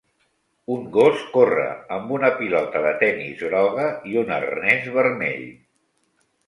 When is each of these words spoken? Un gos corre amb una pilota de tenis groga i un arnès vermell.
Un 0.75 0.87
gos 0.95 1.19
corre 1.33 1.67
amb 1.97 2.15
una 2.17 2.31
pilota 2.41 2.81
de 2.87 2.97
tenis 3.05 3.45
groga 3.51 3.87
i 4.15 4.19
un 4.25 4.37
arnès 4.41 4.91
vermell. 5.01 5.47